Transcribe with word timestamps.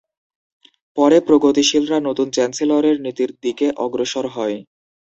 পরে 0.97 1.17
প্রগতিশীলরা 1.27 1.97
নতুন 1.99 2.27
চ্যান্সেলরের 2.31 2.97
নীতির 3.05 3.31
দিকে 3.43 3.67
অগ্রসর 3.77 4.25
হয়। 4.27 4.57